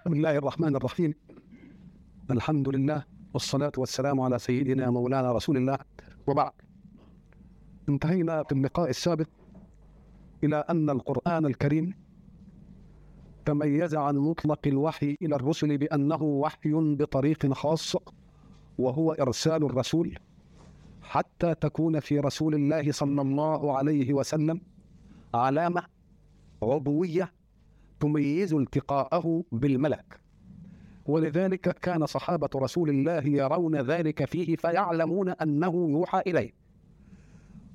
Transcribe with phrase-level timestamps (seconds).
[0.00, 1.14] بسم الله الرحمن الرحيم.
[2.30, 5.78] الحمد لله والصلاة والسلام على سيدنا مولانا رسول الله.
[6.26, 6.52] وبعد.
[7.88, 9.26] انتهينا في اللقاء السابق
[10.44, 11.94] إلى أن القرآن الكريم
[13.44, 17.96] تميز عن مطلق الوحي إلى الرسل بأنه وحي بطريق خاص
[18.78, 20.18] وهو إرسال الرسول
[21.02, 24.60] حتى تكون في رسول الله صلى الله عليه وسلم
[25.34, 25.82] علامة
[26.62, 27.32] عضوية
[28.00, 30.20] تميز التقاءه بالملك.
[31.06, 36.52] ولذلك كان صحابة رسول الله يرون ذلك فيه فيعلمون أنه يوحى إليه.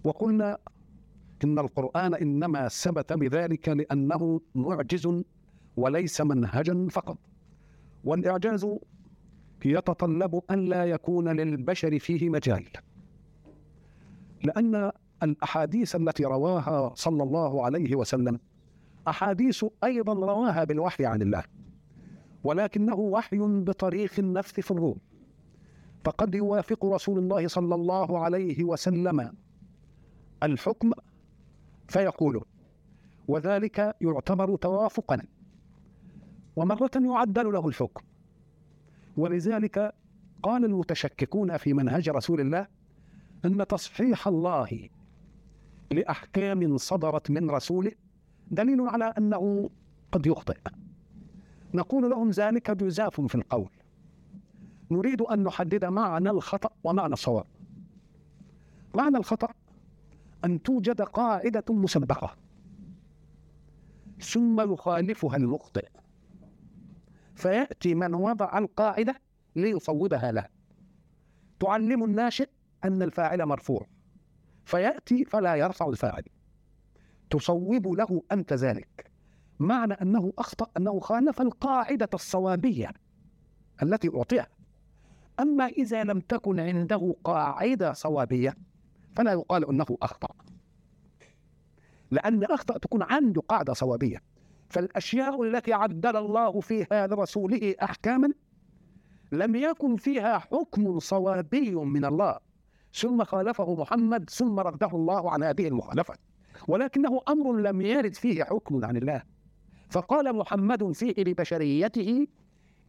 [0.04, 0.58] وقلنا
[1.44, 5.24] إن القرآن إنما ثبت بذلك لأنه معجز
[5.78, 7.18] وليس منهجا فقط.
[8.04, 8.68] والإعجاز
[9.66, 12.66] يتطلب أن لا يكون للبشر فيه مجال.
[14.44, 14.92] لأن
[15.24, 18.40] الأحاديث التي رواها صلى الله عليه وسلم
[19.08, 21.44] أحاديث أيضا رواها بالوحي عن الله
[22.44, 24.98] ولكنه وحي بطريق النفث في الروح
[26.04, 29.34] فقد يوافق رسول الله صلى الله عليه وسلم
[30.44, 30.92] الحكم
[31.88, 32.42] فيقوله
[33.28, 35.22] وذلك يعتبر توافقا
[36.56, 38.06] ومرة يعدل له الحكم.
[39.18, 39.94] ولذلك
[40.44, 42.68] قال المتشككون في منهج رسول الله
[43.46, 44.90] أن تصحيح الله
[45.92, 47.92] لأحكام صدرت من رسوله
[48.52, 49.70] دليل على أنه
[50.12, 50.58] قد يخطئ.
[51.74, 53.70] نقول لهم ذلك جزاف في القول.
[54.92, 57.46] نريد أن نحدد معنى الخطأ ومعنى الصواب.
[58.96, 59.48] معنى الخطأ
[60.46, 62.36] أن توجد قاعدة مسبقة.
[64.20, 65.88] ثم يخالفها المخطئ.
[67.36, 69.16] فيأتي من وضع القاعدة
[69.56, 70.46] ليصوبها له.
[71.60, 72.50] تعلم الناشئ
[72.84, 73.88] أن الفاعل مرفوع.
[74.66, 76.24] فيأتي فلا يرفع الفاعل.
[77.30, 79.12] تصوب له أنت ذلك.
[79.60, 82.90] معنى أنه أخطأ أنه خالف القاعدة الصوابية
[83.84, 84.48] التي أعطيها.
[85.40, 88.56] أما إذا لم تكن عنده قاعدة صوابية
[89.16, 90.28] فلا يقال أنه أخطأ.
[92.12, 94.22] لأن أخطأ تكون عنده قاعدة صوابية.
[94.70, 98.32] فالأشياء التي عدل الله فيها لرسوله أحكاما
[99.32, 102.40] لم يكن فيها حكم صوابي من الله.
[102.94, 106.16] ثم خالفه محمد ثم رده الله عن هذه المخالفة.
[106.68, 109.24] ولكنه أمر لم يرد فيه حكم عن الله.
[109.90, 112.28] فقال محمد فيه لبشريته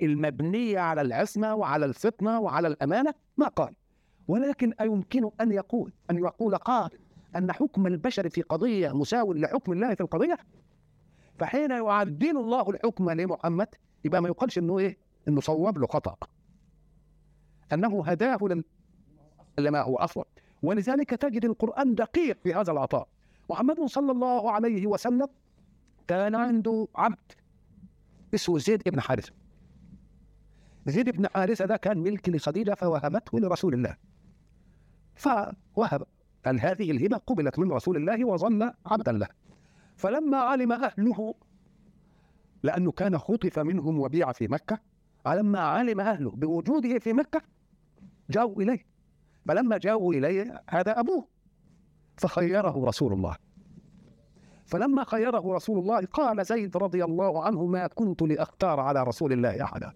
[0.02, 3.74] المبنية على العصمة وعلى الفطنة وعلى الأمانة ما قال.
[4.28, 6.98] ولكن أيمكن أن يقول أن يقول قائل
[7.36, 10.38] أن حكم البشر في قضية مساو لحكم الله في القضية.
[11.38, 13.68] فحين يعدل الله الحكم لمحمد
[14.04, 14.98] يبقى ما يقالش إنه إيه؟
[15.28, 16.16] إنه صوب له خطأ.
[17.72, 18.38] أنه هداه
[19.58, 20.24] لما هو أفضل.
[20.62, 23.08] ولذلك تجد القرآن دقيق في هذا العطاء.
[23.50, 25.28] محمد صلى الله عليه وسلم
[26.08, 27.32] كان عنده عبد
[28.34, 29.32] اسمه زيد بن حارثة.
[30.86, 33.96] زيد بن حارثة ده كان ملك لخديجة فوهبته لرسول الله.
[35.14, 36.06] فوهب
[36.46, 39.28] قال هذه الهبة قبلت من رسول الله وظل عبدا له.
[39.96, 41.34] فلما علم أهله
[42.62, 44.78] لأنه كان خطف منهم وبيع في مكة
[45.24, 47.42] فلما علم أهله بوجوده في مكة
[48.30, 48.86] جاءوا إليه.
[49.48, 51.35] فلما جاءوا إليه هذا أبوه.
[52.16, 53.36] فخيره رسول الله.
[54.66, 59.64] فلما خيره رسول الله قال زيد رضي الله عنه ما كنت لأختار على رسول الله
[59.64, 59.92] أحدا.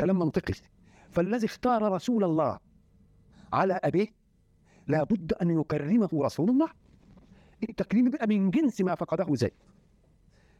[0.00, 0.54] كلام منطقي.
[1.10, 2.58] فالذي اختار رسول الله
[3.52, 4.08] على أبيه
[4.86, 6.68] لابد أن يكرمه رسول الله
[7.62, 9.52] التكريم بقى من جنس ما فقده زيد.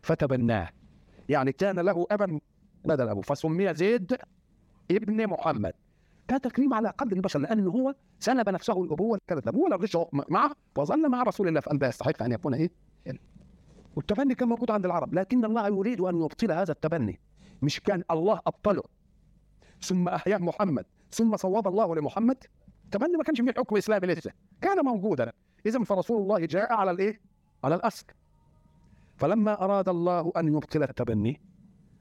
[0.02, 0.68] فتبناه.
[1.28, 2.40] يعني كان له أبا
[2.84, 4.16] بدل أبوه فسمي زيد
[4.90, 5.72] ابن محمد.
[6.30, 9.96] كان تكريم على قدر البشر لأنه هو سلب نفسه الأبوة كانت الأبوة لا غش
[10.28, 12.70] معه وظل مع رسول الله فقال يستحق أن يكون إيه؟
[13.96, 15.14] والتبني كان موجود عند العرب.
[15.14, 17.20] لكن الله يريد أن يبطل هذا التبني.
[17.62, 18.82] مش كان الله أبطله.
[19.82, 20.84] ثم أحياه محمد.
[21.10, 22.44] ثم صواب الله لمحمد.
[22.84, 24.32] التبني ما كانش فيه حكم إسلامي لسه.
[24.60, 25.32] كان موجودا.
[25.66, 27.20] إذا فرسول الله جاء على الإيه؟
[27.64, 28.06] على الأصل.
[29.16, 31.40] فلما أراد الله أن يبطل التبني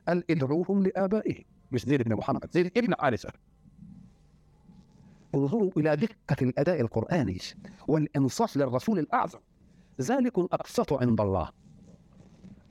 [0.07, 1.43] قال ادعوهم لآبائهم.
[1.71, 3.29] مش زيد بن محمد زيد ابن حارثة.
[5.35, 7.37] انظروا إلى دقة الأداء القرآني
[7.87, 9.39] والإنصاف للرسول الأعظم.
[10.01, 11.49] ذلك أقسط عند الله.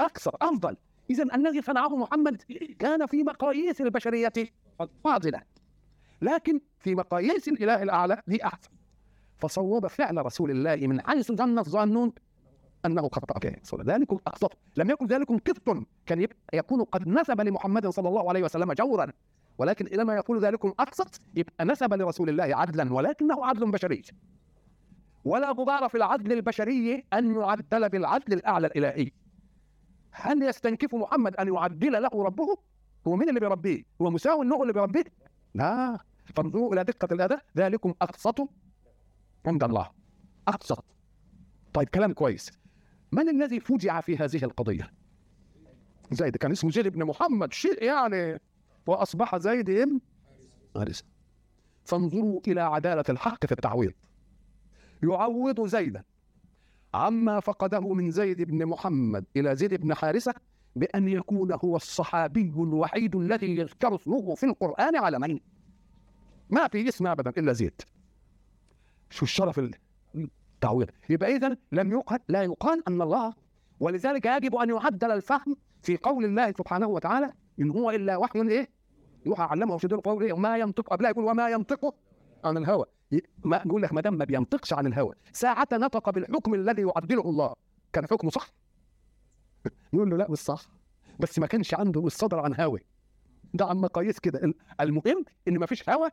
[0.01, 0.77] أكثر أفضل.
[1.11, 2.43] إذا الذي صنعه محمد
[2.79, 4.33] كان في مقاييس البشرية
[5.05, 5.43] فاضلة
[6.23, 8.71] لكن في مقاييس الإله الأعلى هي أحسن
[9.37, 12.13] فصوب فعل رسول الله من حيث ظن الظانون
[12.87, 13.39] أنه خطأ.
[13.39, 18.43] فيه ذلك اقسط لم يكن ذلك قسط كان يكون قد نسب لمحمد صلى الله عليه
[18.43, 19.13] وسلم جورا.
[19.59, 24.03] ولكن إنما يقول ذلك أقسط يبقى نسب لرسول الله عدلا ولكنه عدل بشري.
[25.25, 29.11] ولا غبار في العدل البشري أن يعدل بالعدل الأعلى الإلهي.
[30.11, 32.57] هل يستنكف محمد أن يعدل له ربه؟
[33.07, 35.05] هو مين اللي بيربيه؟ هو مساوي له اللي بيربيه؟
[35.55, 35.99] لا.
[36.25, 38.49] فانظروا إلى دقة الاداء ذلكم اقسط
[39.47, 39.91] عند الله.
[40.49, 40.85] اقسط
[41.73, 42.51] طيب كلام كويس.
[43.13, 44.91] من الذي فجع في هذه القضية؟
[46.11, 47.53] زيد كان اسمه زيد بن محمد.
[47.53, 48.41] شيء يعني.
[48.89, 50.01] وأصبح زيد بن
[50.77, 51.05] حارثه
[51.85, 53.93] فانظروا إلى عدالة الحق في التعويض.
[55.03, 56.05] يعوض زيدا
[56.95, 60.35] عما فقده من زيد بن محمد إلى زيد بن حارثة
[60.77, 65.39] بأن يكون هو الصحابي الوحيد الذي يذكر اسمه في القرآن على من؟
[66.51, 67.83] ما في اسم ابدا إلا زيد.
[69.11, 69.61] شو الشرف
[70.15, 73.35] التعويض؟ يبقى اذا لم يقال لا يقال أن الله
[73.81, 78.78] ولذلك يجب أن يعدل الفهم في قول الله سبحانه وتعالى إن هو إلا وحي إيه؟
[79.27, 81.95] يوحى علمه شديد القول إيه وما ينطق قبلها يقول وما ينطق
[82.45, 82.85] عن الهوى.
[83.45, 85.15] ما يقول لك ما دام ما بينطقش عن الهوى.
[85.33, 87.55] ساعة نطق بالحكم الذي يعدله الله.
[87.93, 88.51] كان حكمه صح؟
[89.93, 90.63] يقول له لا مش صح.
[91.21, 92.81] بس ما كانش عنده الصدر عن هوى
[93.55, 94.53] ده عن مقاييس كده.
[94.81, 96.11] المهم إن ما فيش هوى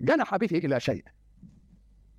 [0.00, 1.04] جنح به إلى شيء.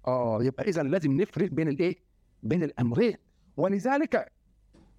[0.08, 1.96] آه يبقى اذا لازم نفرق بين الإيه؟
[2.44, 3.18] بين الأمرين.
[3.58, 4.32] ولذلك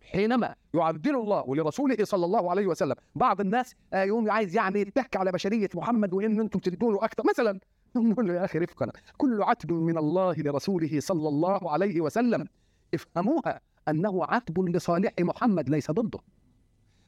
[0.06, 5.16] حينما يعدل الله لرسوله صلى الله عليه وسلم بعض الناس آه، يوم عايز يعني يتك
[5.16, 7.22] على بشرية محمد وإن أنتم تدوا له أكثر.
[7.28, 7.60] مثلا
[7.96, 12.46] نقول له يا أخي رفقا كل عتب من الله لرسوله صلى الله عليه وسلم
[12.94, 16.18] افهموها أنه عتب لصالح محمد ليس ضده.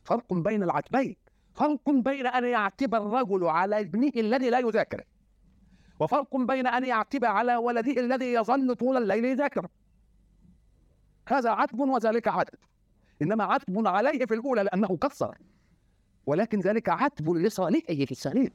[0.04, 1.16] فرق بين العتبين.
[1.54, 5.04] فرق بين أن يعتب الرجل على ابنه الذي لا يذاكر
[6.00, 9.66] وفرق بين أن يعتب على ولده الذي يظل طول الليل يذاكر.
[11.28, 12.58] هذا عتب وذلك عتب.
[13.22, 15.34] إنما عتب عليه في الأولى لأنه قصر.
[16.26, 18.50] ولكن ذلك عتب لصالحه في السليم.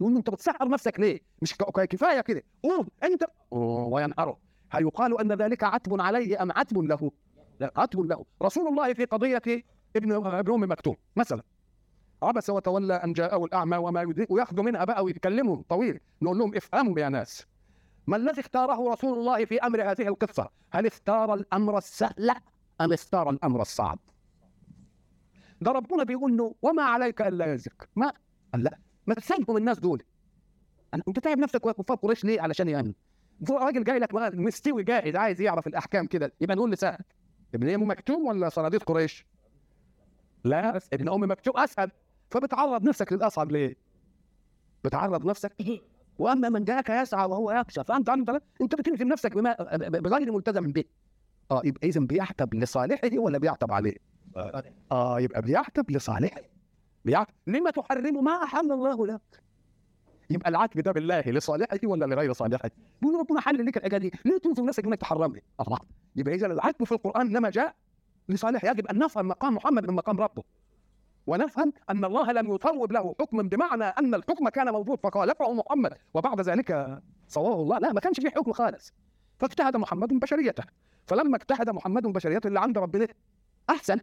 [0.00, 1.56] يقول أنت بتسحر نفسك ليه؟ مش
[1.90, 2.42] كفاية كده.
[2.62, 4.38] قوم أنت وينهره
[4.72, 7.10] هيقال أن ذلك عتب عليه أم عتب له؟
[7.60, 8.24] لا عتب له.
[8.42, 9.42] رسول الله في قضية
[9.96, 11.42] ابن ابن أم مكتوم مثلا.
[12.22, 16.00] عبس وتولى أن جاءه الأعمى وما يدرك وياخذوا منها بقى ويتكلموا طويل.
[16.22, 17.46] نقول لهم افهموا يا ناس.
[18.06, 22.34] ما الذي اختاره رسول الله في أمر هذه القصة؟ هل اختار الأمر السهل؟
[22.84, 23.98] أم اختار الأمر الصعب؟
[25.60, 28.12] ده ربنا بيقول له وما عليك ألا يزك ما
[28.52, 28.78] قال لا.
[29.06, 30.02] ما تسالهم الناس دول.
[31.08, 32.92] أنت تعب نفسك وكفار قريش ليه؟ علشان يامن
[33.50, 36.32] راجل جاي لك مستوي جاهز عايز يعرف الأحكام كده.
[36.40, 36.98] يبقى نقول لسهل
[37.54, 39.26] ابن ام مكتوم ولا صناديق قريش؟
[40.44, 40.80] لا.
[40.92, 41.90] ابن ام مكتوم أسهل.
[42.30, 43.76] فبتعرض نفسك للأصعب ليه؟
[44.84, 45.82] بتعرض نفسك.
[46.18, 49.34] وأما من جاءك يسعى وهو يخشى فانت انت أنت بتلزم نفسك
[49.88, 50.84] بغير ملتزم به
[51.52, 53.96] آه يبقى اذا بيحتب لصالحه ولا بيعتب عليه؟
[54.92, 56.40] آه يبقى بيعتب لصالحه.
[57.04, 59.42] بيعتب لما تحرم ما أحل الله لك
[60.30, 62.70] يبقى العتب ده بالله لصالحه ولا لغير صالحه؟
[63.02, 65.78] بيقول ربنا حل لك الحاجة دي، ليه تنظر نفسك انك تحرمها؟ الله.
[66.16, 67.74] يبقى اذا العتب في القرآن انما جاء
[68.28, 70.42] لصالح يجب أن نفهم مقام محمد من مقام ربه.
[71.26, 75.92] ونفهم أن الله لم يطوب له حكما بمعنى أن الحكم كان موجود فخالفه محمد.
[76.14, 77.78] وبعد ذلك صواه الله.
[77.78, 78.92] لا ما كانش في حكم خالص.
[79.38, 80.64] فاجتهد محمد بشريته.
[81.06, 83.08] فلما اجتهد محمد بشريته اللي عند ربنا
[83.70, 84.00] أحسن.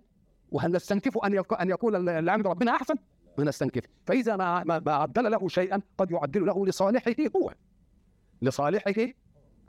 [0.52, 2.96] وهل نستنكف أن أن يقول اللي عند ربنا أحسن؟
[3.40, 3.84] نستنكف.
[4.06, 7.54] فإذا ما ما عدل له شيئا قد يعدل له لصالحه هو.
[8.42, 9.08] لصالحه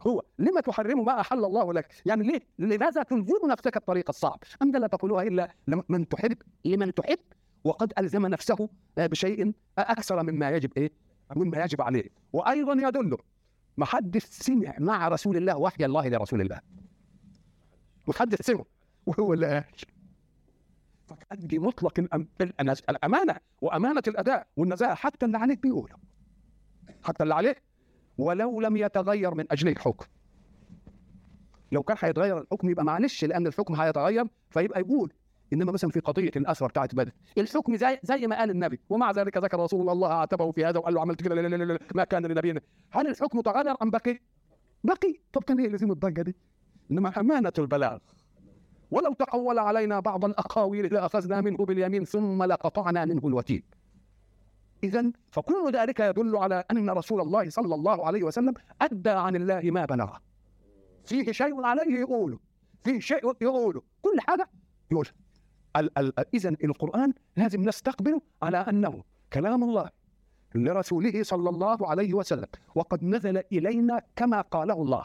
[0.06, 0.22] هو.
[0.38, 4.86] لما تحرم ما أحل الله لك؟ يعني ليه؟ لماذا تنزل نفسك الطريق الصعب؟ أنت لا
[4.86, 7.18] تقولها إلا لمن تحب لمن تحب؟
[7.64, 10.92] وقد ألزم نفسه بشيء أكثر مما يجب إيه؟
[11.36, 12.08] مما يجب عليه.
[12.32, 13.16] وأيضا يدل
[13.78, 16.60] محدث سمع مع رسول الله وحي الله لرسول الله.
[18.10, 18.64] محدث سمع
[19.06, 19.64] وهو اللي قال
[21.06, 22.00] فكان بمطلق
[22.90, 25.94] الأمانة وأمانة الأداء والنزاهة حتى اللي عليك بيقوله
[27.02, 27.62] حتى اللي عليك
[28.18, 30.06] ولو لم يتغير من أجل الحكم.
[31.72, 35.12] لو كان هيتغير الحكم يبقى معلش لأن الحكم هيتغير فيبقى يقول.
[35.52, 39.36] إنما مثلا في قضية الاسرى بتاعت بدر الحكم زي زي ما قال النبي ومع ذلك
[39.36, 42.26] ذكر رسول الله اعتبه في هذا وقال له عملت كده لا لا لا ما كان
[42.26, 42.60] لنبينا.
[42.90, 44.18] هل الحكم تغير ام بقي؟
[44.84, 45.14] بقي.
[45.32, 46.36] طب كان إيه لازم الضجة دي؟
[46.90, 47.98] إنما امانه البلاغ.
[48.90, 53.62] ولو تقول علينا بعض الأقاويل لأخذنا منه باليمين ثم لقطعنا منه الوتين.
[54.84, 59.60] اذا فكل ذلك يدل على أن رسول الله صلى الله عليه وسلم أدى عن الله
[59.64, 60.16] ما بلغ
[61.04, 62.38] فيه شيء عليه يقوله
[62.84, 64.48] فيه شيء يقوله كل حاجة
[64.90, 65.08] يقول.
[66.34, 69.90] اذا القرآن لازم نستقبله على أنه كلام الله
[70.54, 75.04] لرسوله صلى الله عليه وسلم وقد نزل إلينا كما قاله الله.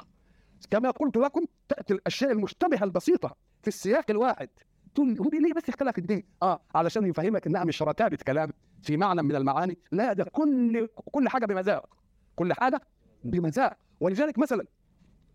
[0.71, 4.49] كما قلت لكم تأتي الأشياء المشتبهة البسيطة في السياق الواحد.
[4.95, 9.21] تقول هو ليه بس اختلف الدين؟ آه علشان يفهمك إنها مش رتابة كلام في معنى
[9.21, 9.77] من المعاني.
[9.91, 11.89] لا ده كل كل حاجة بمذاق
[12.35, 12.81] كل حاجة
[13.23, 14.65] بمذاق ولذلك مثلا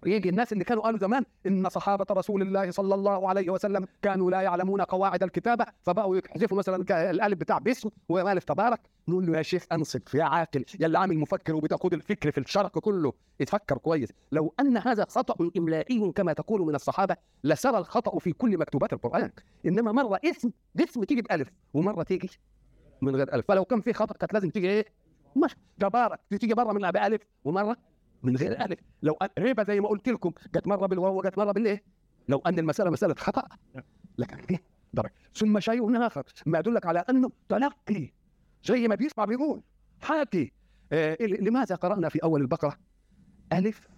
[0.07, 4.31] يجي الناس اللي كانوا قالوا زمان إن صحابة رسول الله صلى الله عليه وسلم كانوا
[4.31, 8.81] لا يعلمون قواعد الكتابة فبقوا يحذفوا مثلا الألف بتاع باسم وألف تبارك.
[9.09, 12.79] نقول له يا شيخ أنصت يا عاقل يا اللي عامل مفكر وبتاخد الفكر في الشرق
[12.79, 13.13] كله.
[13.41, 14.13] اتفكر كويس.
[14.33, 19.31] لو أن هذا خطأ إملائي كما تقول من الصحابة لسرى الخطأ في كل مكتوبات القرآن.
[19.67, 22.31] إنما مرة اسم اسم تيجي بألف ومرة تيجي
[23.03, 23.45] من غير ألف.
[23.49, 24.85] فلو كان في خطأ كانت لازم تيجي إيه؟
[25.37, 27.77] مش تبارك تيجي مره من بألف ومرة
[28.23, 31.53] من غير الف لو أن- ربا زي ما قلت لكم جت مرة بالواو وجت مرة
[31.53, 31.83] بالايه
[32.29, 33.49] لو أن المسألة مسألة خطأ.
[34.19, 34.63] لكن إيه؟
[34.95, 35.13] درجة.
[35.35, 38.13] ثم شيء آخر ما يدلك على أنه تلقي
[38.65, 39.63] زي ما بيسمع بيقول.
[40.01, 40.53] حاكي
[40.93, 42.77] آه لماذا قرأنا في أول البقرة؟
[43.53, 43.89] ألف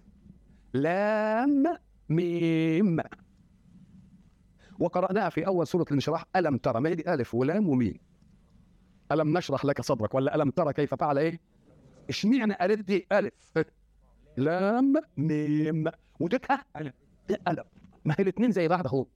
[0.75, 1.65] لام
[2.09, 3.01] ميم.
[4.79, 6.25] وقرأناها في أول سورة الانشراح.
[6.37, 7.99] ألم ترى ما هي ألف ولام وميم؟
[9.13, 11.41] ألم نشرح لك صدرك ولا ألم ترى كيف فعل إيه؟
[12.09, 13.33] اشمعنى ألف دي ألف؟
[14.37, 15.85] لام ميم.
[16.21, 16.65] وديكها
[17.49, 17.65] ألم
[18.05, 19.07] ما هي الاثنين زي بعض أهو.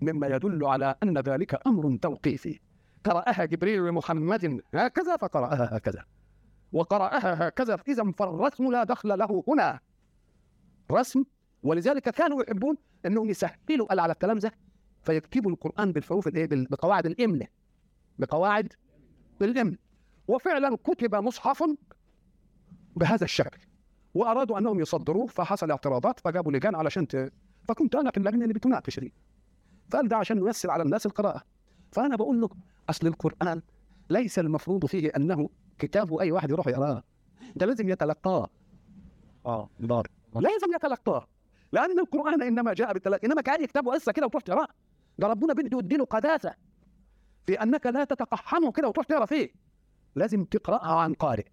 [0.00, 2.60] مما يدل على أن ذلك أمر توقيفي.
[3.04, 6.04] قرأها جبريل لمحمد هكذا فقرأها هكذا.
[6.72, 9.80] وقرأها هكذا إذا فالرسم لا دخل له هنا.
[10.92, 11.24] رسم
[11.62, 14.50] ولذلك كانوا يحبون أنهم يسهلوا على التلامذة
[15.02, 17.46] فيكتبوا القرآن بالحروف الإيه بال- بقواعد الإملة
[18.18, 18.72] بقواعد
[19.42, 19.76] الإملة
[20.28, 21.64] وفعلا كتب مصحف
[22.96, 23.58] بهذا الشكل.
[24.16, 27.32] وأرادوا أنهم يصدروه فحصل اعتراضات فجابوا لجان علشان ت...
[27.68, 29.12] فكنت أنا في اللجنة اللي بتناقش دي
[29.90, 31.42] فقال ده عشان نيسر على الناس القراءة.
[31.92, 32.48] فأنا بقول له
[32.90, 33.62] أصل القرآن
[34.10, 37.02] ليس المفروض فيه أنه كتاب أي واحد يروح يقرأه.
[37.56, 38.48] ده لازم يتلقاه.
[39.46, 41.26] آه دار لازم يتلقاه.
[41.72, 44.68] لأن القرآن إنما جاء بالتلقي إنما كان يكتبه قصة كده وتروح تقرأه.
[45.18, 46.54] ده ربنا بده يديله قداسة.
[47.46, 49.48] في أنك لا تتقحمه كده وتروح تقرأ فيه.
[50.14, 51.46] لازم تقرأها عن قارئ.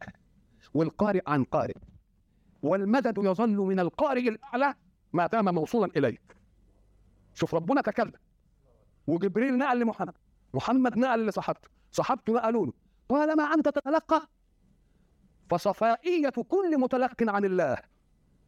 [0.73, 1.75] والقارئ عن قارئ.
[2.63, 4.75] والمدد يظل من القارئ الأعلى
[5.13, 6.37] ما دام موصولا اليك
[7.33, 8.13] شوف ربنا تكلم
[9.07, 10.13] وجبريل نقل لمحمد
[10.53, 12.73] محمد نقل لصحابته صحابته نقلوا له.
[13.09, 14.27] طالما أنت تتلقى؟
[15.49, 17.77] فصفائية كل متلق عن الله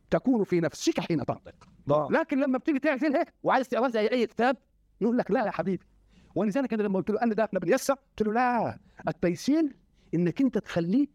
[0.10, 1.56] تكون في نفسك حين تنطق.
[1.90, 4.58] ضاع لكن لما بتيجي تعزل هيك وعايز تقرا زي أي كتاب
[5.02, 5.86] يقول لك لا يا حبيبي.
[6.36, 9.76] ولذلك أنا لما قلت له أنا ده إحنا بنيسر قلت له لا التيسير
[10.14, 11.08] إنك أنت تخليه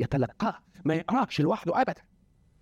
[0.00, 2.02] يتلقاه ما يقراش لوحده ابدا.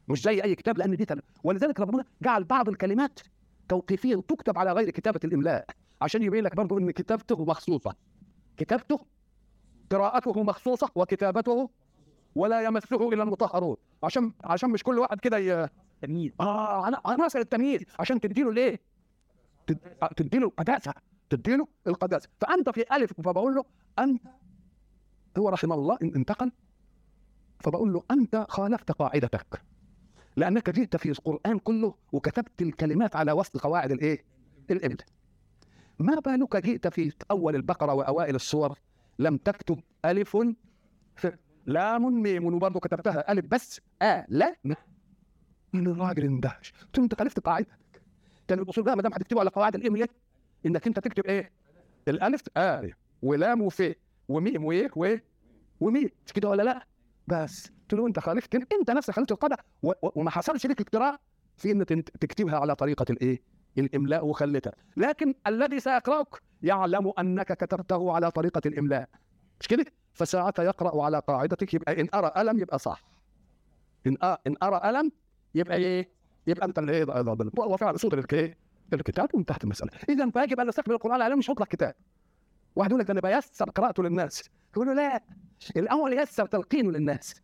[0.09, 1.21] مش زي أي كتاب لأن دي تل...
[1.45, 3.21] ولذلك ربنا جعل بعض الكلمات
[3.69, 5.67] توقيفيا تكتب على غير كتابة الإملاء
[6.03, 7.95] عشان يبين لك برضه إن كتابته مخصوصة.
[8.57, 9.01] كتابته
[9.91, 11.71] قراءته مخصوصة وكتابته
[12.35, 13.77] ولا يمسه إلا المطهرون.
[14.03, 15.69] عشان عشان مش كل واحد كده ي...
[16.03, 18.79] تمييز آه أنا عناصر التمييز عشان تديله؟
[19.67, 20.95] تد- آه، تديله القداسه
[21.31, 23.65] تديله القداسه فأنت في ألف فبقول له
[23.99, 24.23] أنت
[25.39, 26.53] هو رحمه الله إن انتقل
[27.61, 29.63] فبقول له أنت خالفت قاعدتك.
[30.37, 34.25] لأنك جئت في القرآن كله وكتبت الكلمات على وفق قواعد الإيه؟
[34.71, 35.07] الاملاء
[35.99, 38.79] ما بالك جئت في أول البقرة وأوائل السور؟
[39.19, 40.37] لم تكتب ألف
[41.67, 43.81] لام ميم وبرضه كتبتها ألف بس.
[44.03, 44.57] آ لا.
[44.65, 44.75] م.
[45.73, 46.73] من الراجل اندهش.
[46.83, 48.03] قلت له انت خالفت قاعدتك
[48.49, 50.09] كان الاصول بقى ما دام هتكتبه على قواعد الاملاء
[50.67, 51.51] إنك أنت تكتب إيه؟
[52.09, 52.43] الألف.
[52.57, 52.91] آ
[53.23, 53.83] ولام وف
[54.29, 55.17] وميم وإيه؟ و
[55.81, 56.11] وميم.
[56.27, 56.87] مش كده ولا لا؟
[57.27, 59.57] بس قلت له انت خالفت انت نفسك خالفت القاعده
[60.03, 61.19] وما حصلش لك اقتراع
[61.57, 63.43] في ان تكتبها على طريقه الايه؟
[63.79, 66.29] الاملاء وخلتها لكن الذي سيقراك
[66.63, 69.09] يعلم انك كتبته على طريقه الاملاء
[69.61, 73.03] مش كده؟ فساعتها يقرا على قاعدتك يبقى ان ارى الم يبقى صح
[74.07, 74.17] ان.
[74.23, 75.13] ان ارى الم
[75.55, 76.09] يبقى إيه؟
[76.47, 78.59] يبقى انت اللي إيه ده- ده- ده- وفعل صوت الك-
[78.93, 81.95] الكتاب وانتهت المساله اذا فيجب ان نستقبل القران على مش مطلق كتاب
[82.77, 84.51] واحد يقول لك أنا بيسر قراءته للناس.
[84.73, 85.25] يقول له لا
[85.77, 87.35] الأول يسر تلقينه للناس.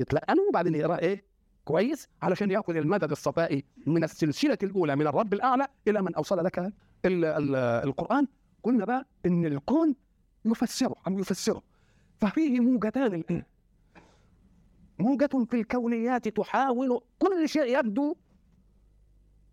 [0.00, 1.24] يتلقنه وبعدين يقرا إيه؟
[1.64, 6.58] كويس علشان يأخذ المدد الصفائي من السلسلة الأولى من الرب الأعلى إلى من أوصل لك
[6.58, 6.72] ال
[7.24, 8.26] ال القرآن.
[8.62, 9.94] قلنا بقى إن الكون
[10.44, 11.62] يفسره عم يفسره.
[12.18, 13.42] ففيه موجتان الآن.
[14.98, 18.16] موجة في الكونيات تحاول كل شيء يبدو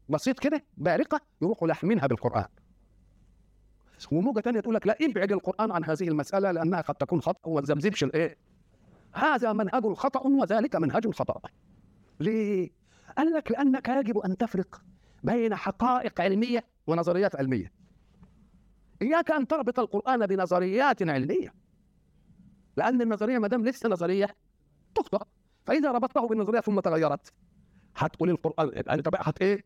[0.09, 2.45] بسيط كده بارقة يروحوا لاحمينها بالقرآن.
[4.11, 7.61] وموجة تانية تقول لك لا ابعد القرآن عن هذه المسألة لأنها قد تكون خطأ وما
[7.61, 8.37] تزمزمش الإيه؟
[9.13, 11.41] هذا منهج خطأ وذلك منهج خطأ
[12.19, 12.69] ليه؟
[13.17, 14.81] قال لك لأنك يجب أن تفرق
[15.23, 17.71] بين حقائق علمية ونظريات علمية.
[19.01, 21.53] إياك أن تربط القرآن بنظريات علمية.
[22.77, 24.27] لأن النظرية ما دام لسه نظرية
[24.95, 25.25] تخطأ.
[25.65, 27.33] فإذا ربطته بالنظرية ثم تغيرت
[27.95, 29.63] هتقول القرآن يبقى أنت بقى هت إيه؟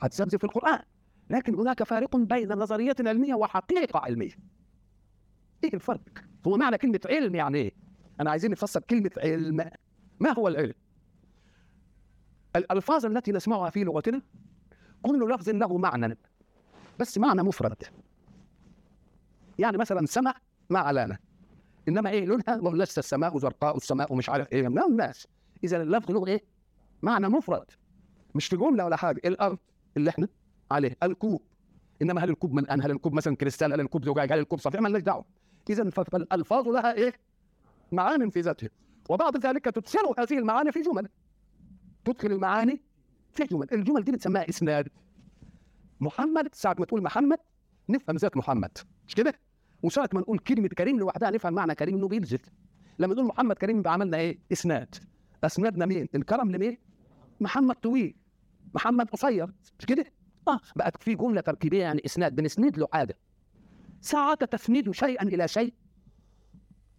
[0.00, 0.78] هتزمزم في القرآن.
[1.30, 4.32] لكن هناك فارق بين نظرية علمية وحقيقة علمية.
[5.64, 6.00] إيه الفرق؟
[6.46, 7.72] هو معنى كلمة علم يعني إيه؟
[8.20, 9.70] أنا عايزين نفسر كلمة علم.
[10.20, 10.74] ما هو العلم؟
[12.56, 14.22] الألفاظ التي نسمعها في لغتنا
[15.02, 16.18] كل لفظ له معنى
[17.00, 17.82] بس معنى مفرد.
[19.58, 20.34] يعني مثلا سمع
[20.70, 21.18] مع لنا
[21.88, 24.68] إنما إيه لونها؟ ما لسه السماء زرقاء السماء مش عارف إيه.
[24.68, 25.26] ما الناس؟
[25.64, 26.44] اذا اللفظ له إيه؟
[27.02, 27.64] معنى مفرد.
[28.34, 29.20] مش في جملة ولا حاجة.
[29.24, 29.58] الأرض؟
[29.96, 30.28] اللي إحنا
[30.70, 30.96] عليه.
[31.02, 31.42] الكوب.
[32.02, 35.02] إنما هل الكوب من هل الكوب مثلا كريستال؟ هل الكوب زجاج هل الكوب صفيح مالناش
[35.02, 35.24] دعوة.
[35.70, 37.12] اذا فالألفاظ لها إيه؟
[37.92, 38.70] معان في ذاتها.
[39.08, 41.08] وبعد ذلك تدخل هذه المعاني في جمل.
[42.04, 42.82] تدخل المعاني
[43.32, 43.66] في جمل.
[43.72, 44.88] الجمل دي بتسميها إسناد.
[46.00, 47.38] محمد ساعة ما تقول محمد
[47.88, 48.78] نفهم ذات محمد.
[49.08, 49.34] مش كده؟
[49.82, 52.38] وساعة ما نقول كلمة كريم لوحدها نفهم معنى كريم إنه بينزل.
[52.98, 54.94] لما نقول محمد كريم يبقى عملنا إيه؟ إسناد.
[55.44, 56.78] اسندنا مين؟ الكرم لمين؟
[57.40, 58.16] محمد طويل.
[58.74, 59.52] محمد قصير.
[59.78, 60.04] مش كده؟
[60.48, 63.18] آه بقت في جملة تركيبية يعني إسناد بنسند له حاجة
[64.00, 65.74] ساعة تسند شيئا إلى شيء.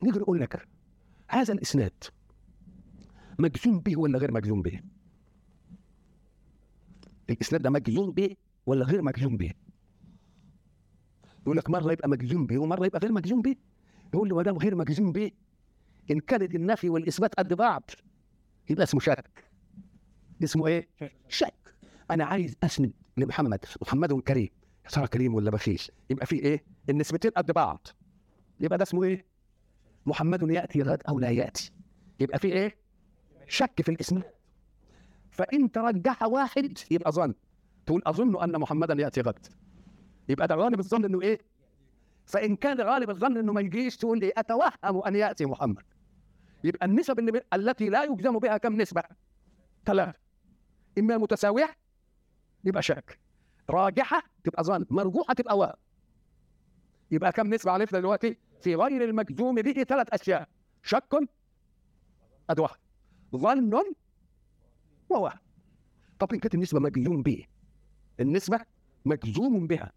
[0.04, 0.68] نقدر نقول لك
[1.30, 2.04] هذا الإسناد
[3.40, 4.82] مجزوم به ولا غير مجزوم به؟
[7.30, 8.36] الإسناد ده مجزوم به
[8.66, 9.52] ولا غير مجزوم به؟
[11.42, 13.56] يقول لك مرة يبقى مجزوم به ومرة يبقى غير مجزوم به.
[14.14, 15.32] يقول لي ما دام غير مجزوم به
[16.12, 17.92] إن كانت النفي والإثبات قد بعض
[18.70, 19.44] يبقى اسمه شك.
[20.44, 20.88] اسمه إيه؟
[21.30, 21.76] شك.
[22.12, 22.94] أنا عايز أسند.
[23.18, 24.50] لمحمد محمد كريم.
[24.86, 27.88] يا ترى كريم ولا بخيل يبقى في إيه؟ النسبتين قد بعض.
[28.60, 29.26] يبقى ده اسمه إيه؟
[30.06, 31.72] محمد يأتي غد أو لا يأتي.
[32.20, 32.78] يبقى في إيه؟
[33.48, 34.22] شك في الاسم.
[35.30, 37.34] فإن ترجح واحد يبقى ظن.
[37.86, 39.48] تقول أظن أن محمدا يأتي غد.
[40.30, 41.40] يبقى ده غالب الظن إنه إيه؟
[42.26, 45.84] فإن كان غالب الظن إنه ما يجيش تقول إيه أتوهم أن يأتي محمد.
[46.64, 47.20] يبقى النسب
[47.54, 49.04] التي لا يجزم بها كم نسبة؟
[49.86, 50.20] ثلاثة.
[50.98, 51.76] إما متساويه
[52.66, 53.20] يبقى شك
[53.70, 55.74] راجحة تبقى ظن مرجوحة تبقى وهم
[57.12, 60.50] يبقى كم نسبة عرفنا دلوقتي؟ في غير المجزوم به ثلاث أشياء.
[60.84, 61.30] شك
[62.50, 62.78] أد واحد
[63.36, 63.74] ظن
[65.10, 65.40] ووهم
[66.20, 67.46] طب إن كانت النسبة مجزوم به
[68.20, 68.60] النسبة
[69.06, 69.92] مجزوم بها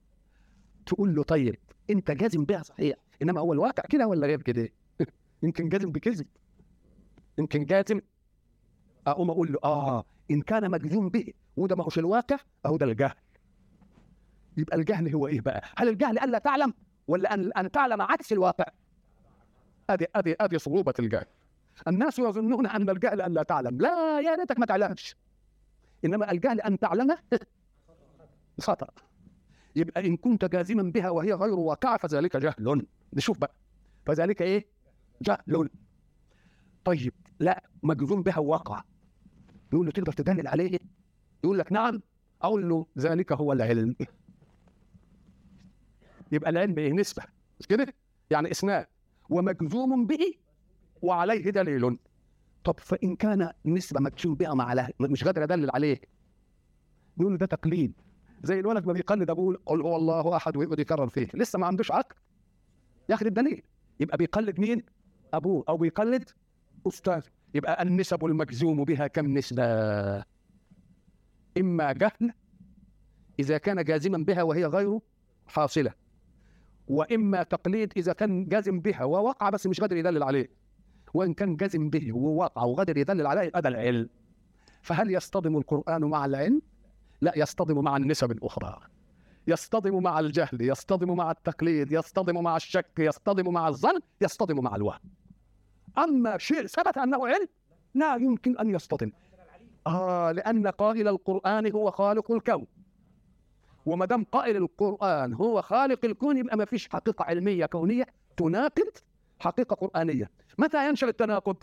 [0.86, 1.56] تقول له طيب
[1.90, 4.68] أنت جازم بها صحيح إنما هو الواقع كده ولا غير كده؟
[5.42, 6.26] يمكن جازم بكذب.
[7.38, 8.00] يمكن جازم
[9.06, 13.14] أقوم أقول له آه إن كان مجزوم به وده ما هوش الواقع أهو ده الجهل.
[14.56, 16.74] يبقى الجهل هو إيه بقى؟ هل الجهل ألا تعلم
[17.08, 18.64] ولا أن أن تعلم عكس الواقع؟
[19.90, 21.24] هذه هذه هذه صعوبة الجهل.
[21.88, 23.78] الناس يظنون أن الجهل أن لا تعلم.
[23.80, 25.16] لا يا ريتك ما تعلمش.
[26.04, 27.18] إنما الجهل أن تعلمه
[28.60, 28.88] خطأ.
[29.76, 32.86] يبقى إن كنت جازما بها وهي غير واقعة فذلك جهل.
[33.12, 33.54] نشوف بقى.
[34.06, 34.66] فذلك إيه؟
[35.22, 35.70] جهل.
[36.84, 38.82] طيب لا مجزوم بها وواقع
[39.72, 40.78] يقول له تقدر تدلل عليه؟
[41.44, 42.02] يقول لك نعم
[42.42, 43.94] أقول له ذلك هو العلم.
[46.32, 47.22] يبقى العلم إيه؟ نسبة
[47.60, 47.94] مش كده؟
[48.30, 48.86] يعني اسناد
[49.30, 50.34] ومجزوم به
[51.02, 51.98] وعليه دليل.
[52.64, 56.00] طب فإن كان نسبة مجزوم بها مع له مش قادر أدلل عليه.
[57.18, 57.92] نقول ده تقليد.
[58.42, 61.28] زي الولد ما بيقلد أبوه قل هو الله أحد ويقعد يكرر فيه.
[61.34, 62.16] لسه ما عندوش عقل.
[63.08, 63.62] ياخد الدليل
[64.00, 64.82] يبقى بيقلد مين؟
[65.34, 65.64] أبوه.
[65.68, 66.30] أو بيقلد
[66.86, 67.22] أستاذ.
[67.54, 69.64] يبقى النسب المجزوم بها كم نسبة؟
[71.58, 72.32] إما جهل
[73.40, 74.98] إذا كان جازما بها وهي غير
[75.46, 75.92] حاصلة
[76.88, 80.50] وإما تقليد إذا كان جازم بها ووقع بس مش قادر يدلل عليه.
[81.14, 84.08] وإن كان جازم به ووقع وقادر يدلل عليه ده العلم.
[84.82, 86.62] فهل يصطدم القرآن مع العلم؟
[87.20, 88.80] لا يصطدم مع النسب الأخرى.
[89.46, 95.00] يصطدم مع الجهل يصطدم مع التقليد يصطدم مع الشك يصطدم مع الظن يصطدم مع الوهم.
[95.98, 97.46] أما شيء ثبت أنه علم
[97.94, 99.12] لا يمكن أن يصطدم.
[99.88, 102.66] آه لأن قائل القرآن هو خالق الكون.
[103.86, 108.90] وما دام قائل القرآن هو خالق الكون يبقى ما فيش حقيقة علمية كونية تناقض
[109.40, 110.30] حقيقة قرآنية.
[110.58, 111.56] متى ينشأ التناقض؟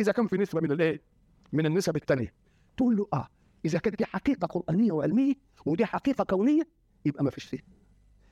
[0.00, 1.02] إذا كان في نسبة من الإيه؟
[1.52, 2.34] من النسب الثانية.
[2.76, 3.28] تقول له آه
[3.64, 5.34] إذا كانت دي حقيقة قرآنية وعلمية
[5.66, 6.62] ودي حقيقة كونية
[7.04, 7.58] يبقى ما فيش فيه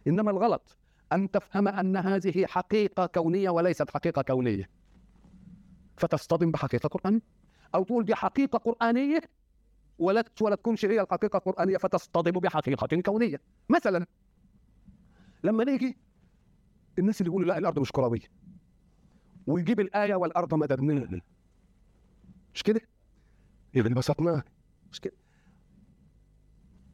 [0.06, 0.76] إنما الغلط
[1.12, 4.70] أن تفهم أن هذه حقيقة كونية وليست حقيقة كونية.
[5.96, 7.20] فتصطدم بحقيقة قرآنية.
[7.74, 9.20] أو تقول دي حقيقة قرآنية
[9.98, 14.06] ولا ولا تكونش هي الحقيقة القرانيه فتصطدم بحقيقة كونية مثلا
[15.44, 15.96] لما نيجي
[16.98, 18.28] الناس اللي يقولوا لا الأرض مش كروية
[19.46, 21.20] ويجيب الآية والأرض مددناها
[22.54, 22.80] مش كده؟
[23.74, 24.44] يبقى بسطناها
[24.92, 25.16] مش كده؟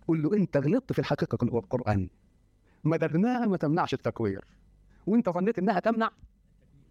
[0.09, 2.09] قول له أنت غلطت في الحقيقة القرانيه
[2.85, 4.45] مددناها ما تمنعش التكوير
[5.07, 6.11] وأنت ظنيت إنها تمنع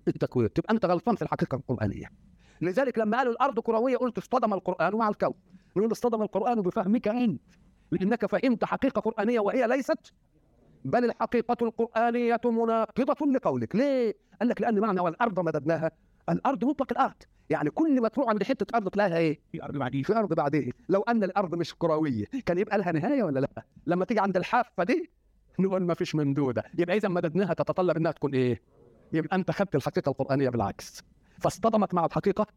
[0.07, 2.11] التكوير تبقى أنت غلطان في الحقيقة القرآنية
[2.61, 5.33] لذلك لما قالوا الأرض كروية قلت اصطدم القرآن مع الكون.
[5.77, 7.41] نقول اصطدم القرآن بفهمك أنت
[7.91, 10.13] لأنك فهمت حقيقة قرآنية وهي ليست
[10.85, 13.75] بل الحقيقة القرآنية مناقضة لقولك.
[13.75, 15.91] ليه؟ قال لك لأن معنى والأرض مددناها.
[16.29, 17.15] الأرض مطلق الأرض.
[17.49, 20.71] يعني كل ما تروح عند حتة أرض تلاقيها إيه؟ في أرض بعديه في أرض بعدين.
[20.89, 24.83] لو أن الأرض مش كروية كان يبقى لها نهاية ولا لأ؟ لما تيجي عند الحافة
[24.83, 25.11] دي
[25.59, 26.63] نقول ما فيش ممدودة.
[26.77, 28.61] يبقى إذا مددناها تتطلب إنها تكون إيه؟
[29.13, 31.03] يبقى أنت خدت الحقيقة القرآنية بالعكس.
[31.39, 32.47] فاصطدمت مع الحقيقة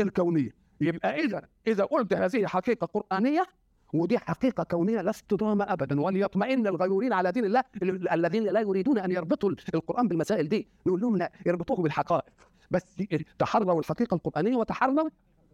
[0.00, 0.50] الكونية.
[0.80, 3.46] يبقى إذا اذا قلت هذه حقيقة قرآنية
[3.92, 8.98] ودي حقيقة كونية لا اصطدام أبدا وليطمئن الغيورين على دين الله ال- الذين لا يريدون
[8.98, 10.68] أن يربطوا القرآن بالمسائل دي.
[10.86, 12.24] نقول لهم لا يربطوه بالحقائق.
[12.70, 12.96] بس
[13.38, 15.08] تحروا الحقيقة القرآنية وتحروا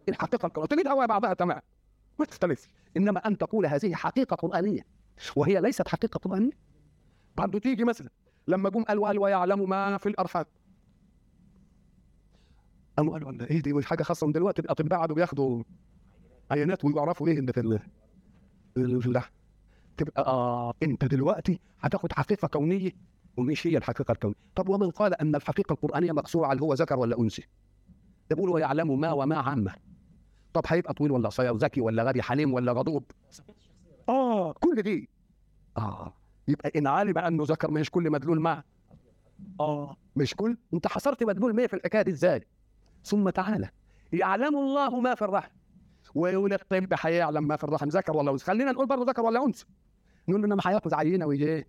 [0.08, 0.66] الحقيقة الكونية.
[0.66, 1.60] تجد هو بعضها تمام
[2.18, 4.86] ما تختلف إنما أن تقول هذه حقيقة قرآنية
[5.36, 6.50] وهي ليست حقيقة قرآنية.
[7.36, 8.08] برضه تيجي مثلا
[8.48, 10.44] لما جم قالوا قال ويعلم ما في الأرحام؟
[12.96, 15.62] قاموا قالوا لا إيه؟ دي مش حاجة خاصة من دلوقتي الاطباء قعدوا بياخدوا
[16.50, 17.80] عينات ويعرفوا إيه إن في
[18.76, 19.22] في
[19.96, 22.90] تبقى آه أنت دلوقتي هتاخد حقيقة كونية
[23.36, 24.34] ومش هي الحقيقة الكونية.
[24.54, 27.42] طب ومن قال أن الحقيقة القرآنية مقصورة على هو ذكر ولا أنثى؟
[28.30, 29.74] ده بيقول ويعلم ما وما عامه
[30.54, 33.04] طب هيبقى طويل ولا قصير؟ ذكي ولا غبي؟ حليم ولا غضوب؟
[34.08, 35.08] آه كل دي.
[35.78, 36.12] آه
[36.48, 38.62] يبقى إن علم أنه ذكر مش كل مدلول مع
[39.60, 40.56] آه مش كل.
[40.74, 42.46] أنت حصرت مدلول 100 في الحكاية دي إزاي؟
[43.06, 43.70] ثم تعالى
[44.12, 45.50] يعلم الله ما في الرحم.
[46.14, 47.88] ويقول الطب هيعلم ما في الرحم.
[47.88, 49.64] ذكر ولا انثى خلينا نقول برضه ذكر ولا انثى
[50.28, 51.66] نقول إنما هياخد عينه ويجي إيه؟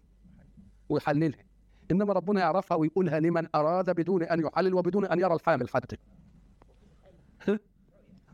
[0.89, 1.43] ويحللها.
[1.91, 5.97] إنما ربنا يعرفها ويقولها لمن أراد بدون أن يحلل وبدون أن يرى الحامل حتى.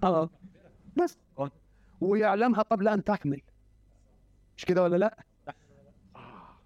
[0.04, 0.30] آه.
[1.04, 1.18] بس.
[2.02, 3.42] ويعلمها قبل أن تحمل.
[4.58, 5.18] مش كده ولا لا؟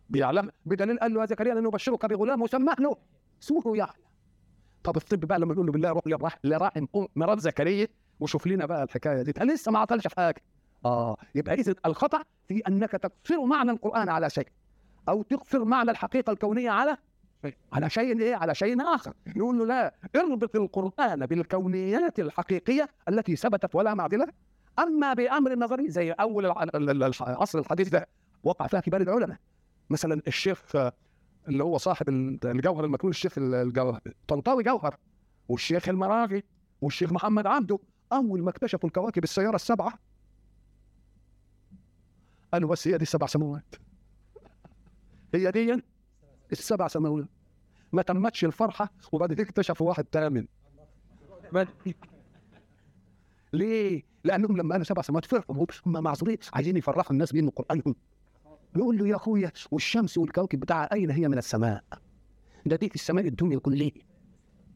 [0.10, 2.98] بيعلم بدليل قال له يا زكريا لن نبشرك بغلام مسمى له
[3.42, 4.07] اسمه يحيى
[4.88, 7.88] طب الطب بقى لما نقول له بالله روح للرحم لرحم ام مرات زكريا
[8.20, 9.32] وشوف لنا بقى الحكاية دي.
[9.42, 10.42] لسه ما عطلش حاجة.
[10.86, 14.48] آه يبقى اذا الخطأ في أنك تقصر معنى القرآن على شيء
[15.10, 16.98] أو تقصر معنى الحقيقة الكونية على
[17.74, 19.14] على شيء إيه؟ على شيء آخر.
[19.28, 24.28] نقول له لا اربط القرآن بالكونيات الحقيقية التي ثبتت ولا معدلة.
[24.80, 26.46] أما بأمر نظري زي أول
[27.22, 28.08] العصر الحديث ده
[28.44, 29.38] وقع فيها كبار العلماء.
[29.90, 30.64] مثلا الشيخ
[31.48, 33.34] اللي هو صاحب ال- الجوهر المكنون الشيخ
[34.28, 34.98] طنطاوي جوهر.
[35.50, 36.44] والشيخ المراغي
[36.82, 37.80] والشيخ محمد عبده
[38.14, 39.94] أول ما اكتشفوا الكواكب السيارة السبعة.
[42.54, 43.76] قالوا بس هي دي السبع سماوات.
[45.34, 45.82] هي دي
[46.52, 47.26] السبع سماوات.
[47.94, 50.48] ما تمتش الفرحة وبعد كده اكتشفوا واحد ثامن
[53.54, 57.96] ليه؟ لأنهم لما قالوا سبع سماوات فرحوا هم معذورين عايزين يفرحوا الناس بأن قرانهم
[58.76, 61.84] يقول له يا أخويا والشمس والكوكب بتاعها أين هي من السماء؟
[62.66, 63.92] ده دي في السماء الدنيا كلها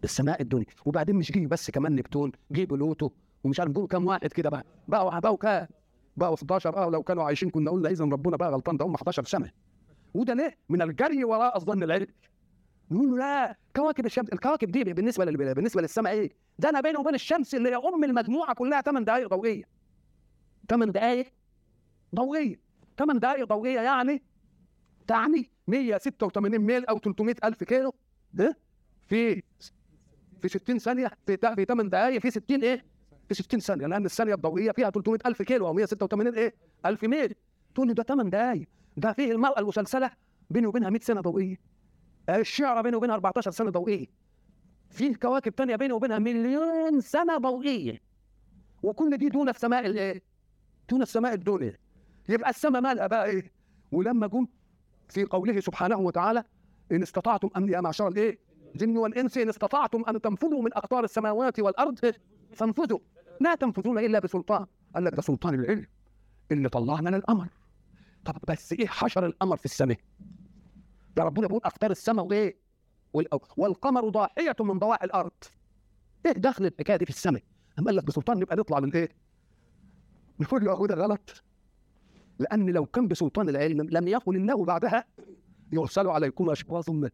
[0.03, 3.09] السماء الدنيا وبعدين مش جه بس كمان نبتون جه بلوتو
[3.43, 5.67] ومش عارف دول كام واحد كده بقى بقوا بقوا كام؟
[6.17, 9.23] بقوا 11 آه لو كانوا عايشين كنا قلنا اذا ربنا بقى غلطان ده هم 11
[9.23, 9.51] سنة
[10.13, 12.07] وده ليه؟ من الجري وراء الظن العلمي
[12.91, 15.53] نقول له لا كواكب الشمس الكواكب دي بالنسبة لل...
[15.53, 19.27] بالنسبة للسماء إيه؟ ده أنا بينه وبين الشمس اللي هي أم المجموعة كلها 8 دقائق
[19.27, 19.63] ضوئية
[20.69, 21.27] 8 دقائق
[22.15, 22.59] ضوئية
[23.01, 24.21] 8 دقائق ضوئية يعني؟
[25.07, 27.93] تعني 186 ميل أو 300 ألف كيلو.
[28.33, 28.57] ده
[29.07, 29.43] في
[30.41, 32.85] في 60 ثانية في في 8 دقائق في 60 إيه؟
[33.27, 36.53] في 60 ثانية لأن الثانية الضوئية فيها 300 ألف كيلو أو 186 إيه؟
[36.85, 37.35] ألف ميل.
[37.75, 40.11] تقول لي ده 8 دقائق ده فيه المرأة المسلسلة
[40.49, 41.55] بيني وبينها 100 سنة ضوئية.
[42.29, 44.07] الشعره بيني وبينها 14 سنة ضوئية.
[44.89, 48.01] في كواكب تانية بيني وبينها مليون سنة ضوئية.
[48.83, 50.21] وكل دي دون السماء الايه؟
[50.89, 51.77] دون السماء الدنيا.
[52.29, 53.51] يبقى السماء مالها بقى إيه؟
[53.91, 54.47] ولما جم
[55.09, 56.43] في قوله سبحانه وتعالى
[56.91, 58.39] إن استطعتم أن يا معشر الإيه؟
[58.75, 62.13] الجن والإنس إن استطعتم أن تنفذوا من أقطار السماوات والأرض
[62.53, 62.99] فانفذوا
[63.41, 65.85] لا تنفذون إلا بسلطان قال لك ده سلطان العلم
[66.51, 67.47] اللي طلعنا للقمر
[68.25, 69.97] طب بس إيه حشر القمر في السماء؟
[71.15, 72.57] ده ربنا بيقول أقطار السماء وإيه؟
[73.57, 75.31] والقمر ضاحية من ضواحي الأرض
[76.25, 77.41] إيه دخل الحكاية دي في السماء؟
[77.85, 79.09] قال لك بسلطان نبقى نطلع من إيه؟
[80.39, 81.43] نقول له ده غلط
[82.41, 85.05] لأن لو كان بسلطان العلم لم يقل الله بعدها
[85.71, 87.09] يرسل عليكم اشواظ من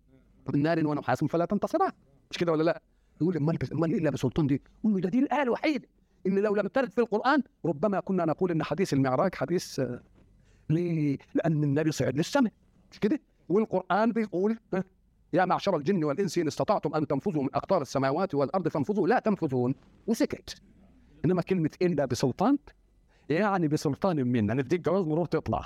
[0.55, 1.91] نار ونحاس فلا تنتصران
[2.31, 2.81] مش كده ولا لا؟
[3.21, 5.87] يقول امال امال إلا بسلطان دي؟ يقول ده دي الآية الوحيده
[6.27, 10.01] إن لو لم ترد في القرآن ربما كنا نقول إن حديث المعراج حديث آه،
[10.69, 12.53] ليه؟ لأن النبي صعد للسماء
[12.91, 14.83] مش كده؟ والقرآن بيقول ها،
[15.33, 19.75] يا معشر الجن والإنس إن استطعتم أن تنفذوا من أقطار السماوات والأرض فانفذوا لا تنفذون
[20.07, 20.61] وسكت
[21.25, 22.57] إنما كلمة إلا بسلطان
[23.29, 25.65] يعني بسلطان منا نديك جواز مرور تطلع.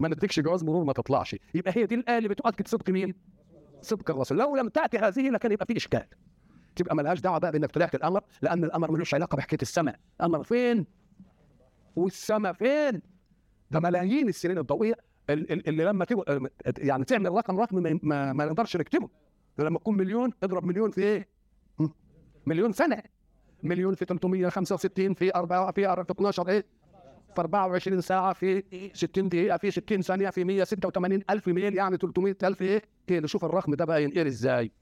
[0.00, 1.36] ما نديكش جواز مرور ما تطلعش.
[1.54, 3.14] يبقى هي دي الايه اللي بتؤكد صدق مين؟
[3.80, 4.38] صدق الرسول.
[4.38, 6.06] لو لم تأتي هذه لكان يبقى في إشكال.
[6.76, 9.96] تبقى ملهاش دعوة بقى بإنك طلعت الأمر لأن الأمر ملوش علاقة بحكاية السماء.
[10.20, 10.86] الأمر فين؟
[11.96, 13.02] والسماء فين؟
[13.70, 14.94] ده ملايين السنين الضوئية
[15.30, 19.08] ال- ال- اللي لما تبقى يعني تعمل رقم رقم ما, ما, نقدرش نكتبه.
[19.58, 21.28] لما تكون مليون اضرب مليون في إيه؟
[22.46, 23.02] مليون سنة.
[23.62, 26.64] مليون في 365 في 4 في 12 إيه؟
[27.34, 28.62] في 24 ساعة في
[28.94, 33.44] 60 دقيقة في 60 ثانية في 186 ألف ميل يعني 300 ألف إيه؟ كده شوف
[33.44, 34.72] الرقم ده بقى ينقري إزاي؟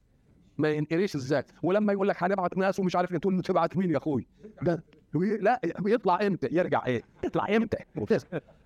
[0.59, 3.91] ما ينقريش إزاي؟ ولما يقول لك هنبعت ناس ومش عارف إيه، تقول له تبعت مين
[3.91, 4.27] يا أخوي؟
[4.63, 7.77] ده لا يطلع إمتى؟ يرجع إيه؟ يطلع إمتى؟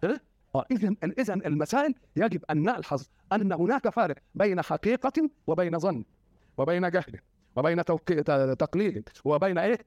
[0.05, 0.21] ها؟
[0.71, 6.05] إذا إذا المسائل يجب أن نلحظ أن هناك فارق بين حقيقة وبين ظن
[6.59, 7.19] وبين جهل
[7.57, 7.85] وبين
[8.59, 9.79] تقليد وبين إيه؟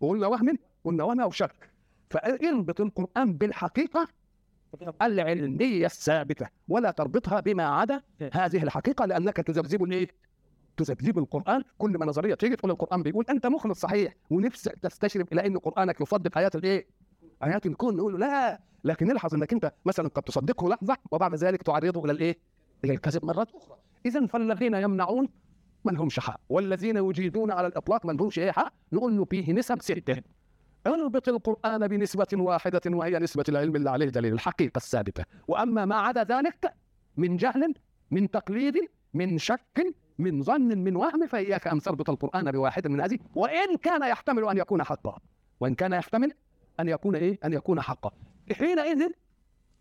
[0.00, 1.70] قلنا وهم قلنا وهم أو شك
[2.10, 4.08] فاربط القرآن بالحقيقة
[5.02, 10.08] العلمية الثابتة ولا تربطها بما عدا هذه الحقيقة لأنك تذبذب الإيه؟
[10.76, 15.46] تذبذب القرآن كل ما نظرية تيجي تقول القرآن بيقول أنت مخلص صحيح ونفسك تستشرف إلى
[15.46, 16.86] أن قرآنك يصدق آيات الإيه؟
[17.42, 22.04] آيات الكون نقول لا لكن نلحظ أنك أنت مثلا قد تصدقه لحظة وبعد ذلك تعرضه
[22.04, 22.38] إلى الإيه؟
[22.84, 25.28] إلى الكذب مرات أخرى إذا فالذين يمنعون
[25.84, 29.82] ما لهمش حق والذين يجيدون على الإطلاق ما لهمش إيه حق نقول له فيه نسب
[29.82, 30.22] ستة.
[30.86, 35.24] اربط القرآن بنسبة واحدة وهي نسبة العلم اللي عليه دليل الحقيقة الثابتة.
[35.48, 36.74] وأما ما عدا ذلك
[37.16, 37.74] من جهل
[38.10, 38.74] من تقليد
[39.14, 43.18] من شك من ظن من وهم فإياك أن تربط القرآن بواحد من هذه.
[43.34, 45.18] وإن كان يحتمل أن يكون حقا.
[45.60, 46.32] وإن كان يحتمل
[46.80, 48.10] أن يكون إيه؟ أن يكون حقا.
[48.52, 49.08] حينئذ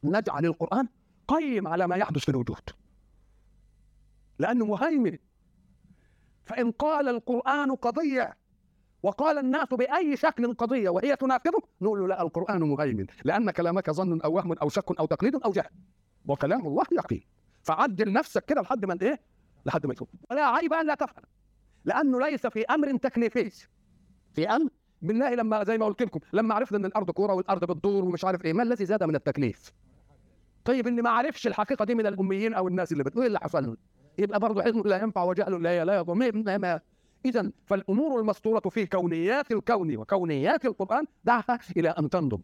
[0.03, 0.87] نجعل القرآن
[1.27, 2.69] قيم على ما يحدث في الوجود.
[4.39, 5.17] لأنه مهيمن
[6.49, 8.37] فإن قال القرآن قضية
[9.03, 14.21] وقال الناس بأي شكل قضية وهي تناقضه نقول له لا القرآن مهيمن لأن كلامك ظن
[14.21, 15.69] أو وهم أو شك أو تقليد أو جهل.
[16.25, 17.23] وكلام الله يقين.
[17.63, 19.19] فعدل نفسك كده لحد ما إيه؟
[19.65, 20.09] لحد ما يشوف.
[20.31, 21.23] ولا عيب أن لا تفعل.
[21.85, 23.67] لأنه ليس في أمر تكليفي
[24.33, 24.69] في أمر؟
[25.01, 28.45] بالله لما زي ما قلت لكم لما عرفنا إن الأرض كورة والأرض بتدور ومش عارف
[28.45, 29.71] إيه ما الذي زاد من التكليف
[30.65, 33.77] طيب اللي ما عرفش الحقيقة دي من الأميين أو الناس اللي بتقول إيه اللي حصل؟
[34.19, 36.13] يبقى برضه علم لا ينفع وجهل لا لا يضر
[37.25, 42.41] اذا فالأمور المسطوره في كونيات الكون وكونيات القرآن دعها إلى أن تنضج.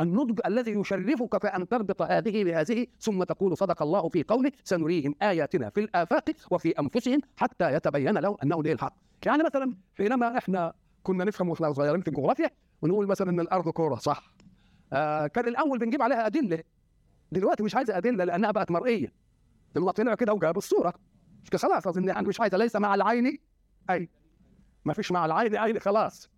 [0.00, 5.14] النضج الذي يشرفك في أن تربط هذه بهذه ثم تقول صدق الله في قوله سنريهم
[5.22, 8.94] آياتنا في الآفاق وفي أنفسهم حتى يتبين لهم أنه ليه الحق.
[9.26, 12.50] يعني مثلا حينما إحنا كنا نفهم وإحنا صغيرين في الجغرافيا
[12.82, 14.30] ونقول مثلا إن الأرض كورة صح.
[14.92, 16.62] آه كان الأول بنجيب عليها أدلة.
[17.32, 19.12] دلوقتي مش عايزه أدلة لأنها بقت مرئية.
[19.76, 20.94] لما طلع كده وجاب الصورة.
[21.42, 23.38] مش خلاص أظن يعني مش عايزة ليس مع العين.
[23.90, 24.08] أي.
[24.84, 26.30] ما فيش مع العين عين خلاص.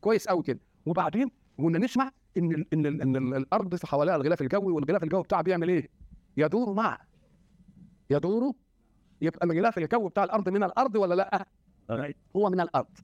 [0.00, 0.60] كويس قوي كده.
[0.86, 5.02] وبعدين كنا نسمع إن ال إن ال إن ال الأرض في حواليها الغلاف الجوي والغلاف
[5.04, 5.88] الجوي بتاعها بيعمل إيه؟
[6.36, 6.98] يدور مع.
[8.10, 8.52] يدور
[9.20, 11.46] يبقى الغلاف الجوي بتاع الأرض من الأرض ولا لأ؟
[12.36, 12.98] هو من الأرض.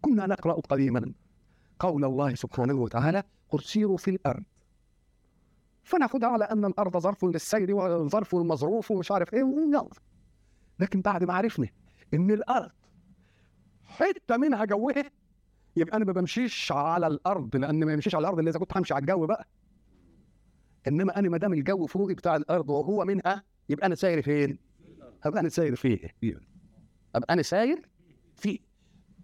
[0.00, 1.12] كنا نقرأ قديما
[1.78, 4.42] قول الله سبحانه وتعالى قل سيروا في الأرض.
[5.90, 9.88] فناخدها على أن الأرض ظرف للسير وظرف المظروف ومش عارف إيه يلا
[10.78, 11.68] لكن بعد ما عرفنا
[12.14, 12.70] إن الأرض
[13.84, 15.04] حتة منها جوها
[15.76, 18.94] يبقى أنا ما بمشيش على الأرض لأن ما يمشيش على الأرض الا إذا كنت همشي
[18.94, 19.48] على الجو بقى.
[20.88, 24.58] إنما أنا ما دام الجو فوقي بتاع الأرض وهو منها يبقى أنا ساير فين؟
[25.24, 26.14] أبقى أنا ساير فيه.
[27.14, 27.88] أبقى أنا ساير
[28.36, 28.58] فيه.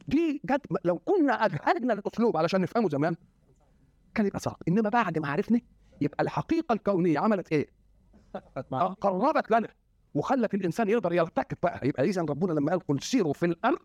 [0.09, 3.16] دي جت لو كنا أجهدنا الأسلوب علشان نفهمه زمان
[4.14, 4.57] كان يبقى صعب.
[4.68, 5.61] إنما بعد ما عرفنا
[6.00, 7.66] يبقى الحقيقة الكونية عملت إيه؟
[8.72, 9.68] آه، قربت لنا.
[10.14, 11.88] وخلت الإنسان يقدر يرتكب بقى.
[11.88, 13.78] يبقى اذا ربنا لما قال قل سيروا في الأرض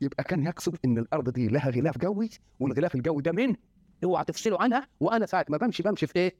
[0.00, 3.56] يبقى كان يقصد إن الأرض دي لها غلاف جوي والغلاف الجوي ده من
[4.04, 4.88] اوعى تفصلوا عنها.
[5.00, 6.36] وأنا ساعة ما بمشي بمشي في إيه؟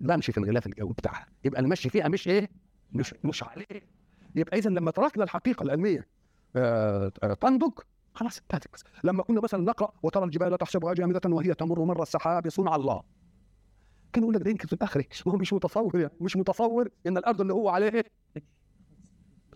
[0.00, 1.26] بمشي في الغلاف الجوي بتاعها.
[1.44, 2.50] يبقى المشي فيها مش إيه؟
[2.92, 3.82] مش مش عليه.
[4.34, 6.08] يبقى اذا لما تركنا الحقيقة العلمية
[6.56, 7.72] آه، آه، تنضج
[8.14, 8.64] خلاص انتهت
[9.04, 13.02] لما كنا مثلا نقرأ وترى الجبال تحسبها جامدة وهي تمر مر السحاب صنع الله.
[14.12, 16.12] كان يقول لك ده يمكن في الاخره وهو مش متصور يعني.
[16.20, 18.04] مش متصور إن الأرض اللي هو عليه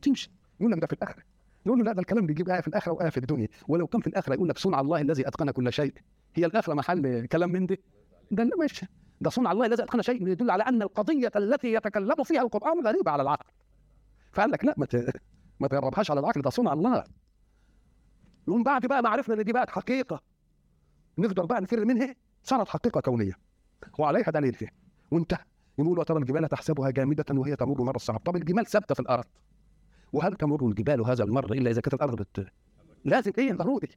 [0.02, 1.22] تمشي يقول لك ده في الاخره
[1.66, 3.48] يقول له لا ده الكلام بيجيب آية في الاخره وايه في الدنيا.
[3.68, 5.94] ولو كان في الاخره يقول لك صنع الله الذي أتقن كل شيء.
[6.34, 7.80] هي الاخره محل كلام من دي.
[8.30, 8.84] ده مش
[9.20, 10.28] ده صنع الله الذي أتقن شيء.
[10.28, 13.46] يدل على أن القضية التي يتكلم فيها القرآن غريبة على العقل.
[14.32, 14.86] فقال لك لا ما
[15.60, 16.42] ما تجربهاش على العقل.
[16.42, 17.04] ده صنع الله.
[18.48, 20.20] يقوم بعد بقى ما عرفنا إن دي بقت حقيقة
[21.18, 23.32] نقدر بقى نفر منها صارت حقيقة كونية.
[23.98, 24.70] وعليها دليل فيها
[25.10, 25.44] وانتهى.
[25.78, 29.24] يقول وترى الجبال تحسبها جامدة وهي تمر مر السحاب طب الجمال ثابتة في الأرض.
[30.12, 32.46] وهل تمر الجبال هذا المر إلا إذا كانت الأرض بت...
[33.04, 33.88] لازم هي ضروري.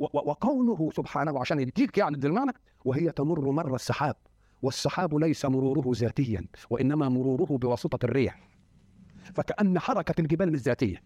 [0.00, 2.52] وقوله سبحانه عشان يديك يعني المعنى
[2.84, 4.16] وهي تمر مر السحاب.
[4.62, 8.48] والسحاب ليس مروره ذاتيا وإنما مروره بواسطة الريح.
[9.34, 11.02] فكأن حركة الجبال مش ذاتية.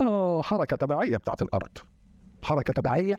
[0.00, 1.78] آه حركة تبعية بتاعت الأرض.
[2.42, 3.16] حركة تبعية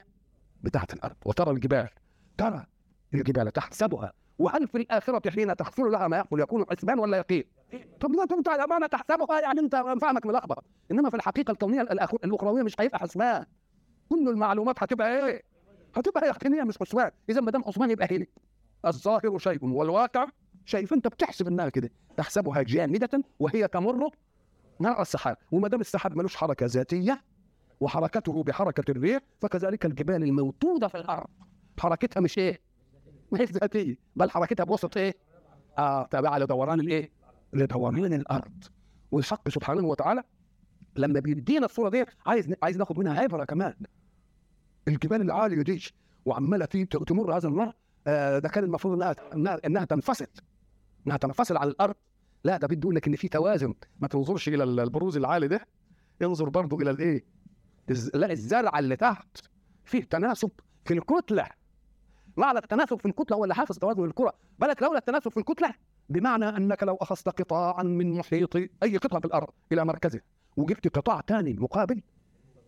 [0.64, 1.16] بتاعت الأرض.
[1.26, 1.90] وترى الجبال
[2.38, 2.66] ترى
[3.14, 4.14] الجبال تحسبها.
[4.40, 7.44] وهل في الاخره حين تحصل لها ما يحصل يكون حسبان ولا يقين؟
[8.00, 12.64] طب لا انت الامانه تحسبها يعني أنت فهمك ملخبط إنما في الحقيقة الكونية الأخ- الأخروية
[12.64, 13.46] مش هيبقى حسبان
[14.10, 15.42] كل المعلومات هتبقى إيه؟
[15.96, 18.26] هتبقى يقينية مش حسبان إذا ما دام حسبان يبقى هنا.
[18.86, 20.28] الظاهر شيء والواقع
[20.66, 20.86] شيء.
[20.86, 21.90] فأنت بتحسب إنها كده.
[22.18, 24.10] تحسبها جامدة وهي تمر
[24.80, 25.38] مع السحاب.
[25.52, 27.22] وما دام السحاب ملوش حركة ذاتية
[27.80, 31.28] وحركته بحركة الريح فكذلك الجبال الموجوده في الأرض.
[31.80, 32.62] حركتها مش إيه؟
[33.36, 35.16] هي ذاتية بل حركتها بوسط إيه؟
[35.78, 37.12] آه تابعة لدوران الإيه؟
[37.54, 38.64] لدوران الأرض
[39.12, 40.24] والحق سبحانه وتعالى
[40.96, 43.74] لما بيدينا الصورة دي عايز عايز ناخد منها عبرة كمان
[44.88, 45.84] الجبال العالية دي
[46.26, 47.74] وعمالة تمر هذا المر
[48.08, 49.02] آه ده كان المفروض
[49.34, 50.28] انها انها, تنفصل
[51.08, 51.96] إنها تنفصل عن الأرض
[52.44, 55.68] لا ده بده يقول لك إن في توازن ما تنظرش إلى البروز العالي ده
[56.22, 57.26] انظر برضه إلى الإيه؟
[58.14, 59.38] لا الزرع اللي تحت
[59.86, 60.52] فيه تناسب
[60.86, 61.48] في الكتلة
[62.38, 65.74] معنى التناسب في الكتلة هو اللي حافظ توازن الكرة بالك لولا التناسب في الكتلة
[66.10, 70.22] بمعنى أنك لو أخذت قطاعا من محيط أي قطعة في الأرض إلى مركزه
[70.58, 72.02] وجبت قطاع ثاني مقابل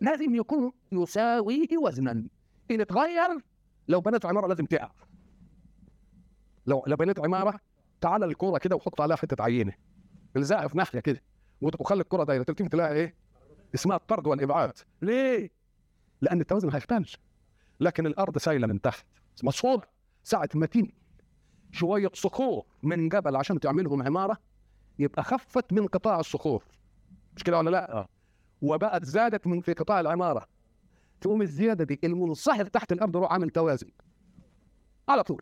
[0.01, 2.27] لازم يكون يساويه وزنا.
[2.71, 3.41] إن اتغير
[3.87, 4.91] لو بنيت عمارة لازم تقع.
[6.65, 7.59] لو لو بنيت عمارة
[8.01, 9.73] تعال الكره كده وحط عليها حتة عينة.
[10.35, 11.21] الزقها في ناحية كده.
[11.61, 12.43] وخلي الكره دايرة.
[12.43, 13.15] تلتفت تلاقي إيه؟
[13.75, 14.73] اسمها الطرد والإبعاد.
[15.01, 15.51] ليه؟
[16.21, 17.05] لأن التوازن هيختل
[17.79, 19.05] لكن الأرض سايلة من تحت.
[19.43, 19.83] مصفوط
[20.23, 20.93] ساعة ما تيجي
[21.71, 24.37] شوية صخور من جبل عشان تعملهم عمارة
[24.99, 26.63] يبقى خفت من قطاع الصخور.
[27.35, 28.07] مش كده ولا لا؟ آه.
[28.61, 30.45] وبقت زادت من في قطاع العمارة.
[31.21, 33.87] تقوم الزيادة دي المنصهر تحت الأرض يروح عامل توازن.
[35.09, 35.41] على طول.